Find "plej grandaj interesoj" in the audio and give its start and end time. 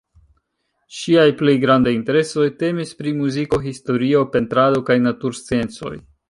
1.41-2.45